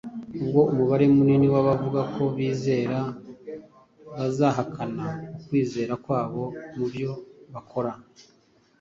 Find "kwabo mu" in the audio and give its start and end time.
6.03-6.85